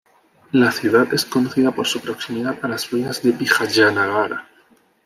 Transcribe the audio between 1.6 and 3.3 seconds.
por su proximidad a las ruinas